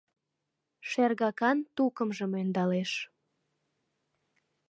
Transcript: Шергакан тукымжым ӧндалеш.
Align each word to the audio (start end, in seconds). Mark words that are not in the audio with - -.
Шергакан 0.89 1.57
тукымжым 1.75 2.31
ӧндалеш. 2.41 2.91